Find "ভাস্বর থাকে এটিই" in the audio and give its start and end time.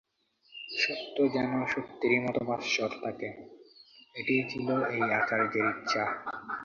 2.43-4.43